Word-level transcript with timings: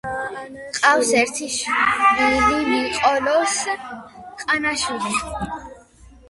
ჰყავს 0.77 1.11
ერთი 1.19 1.49
შვილი, 1.55 2.55
ნიკოლოზ 2.71 3.59
ანასაშვილი. 4.55 5.63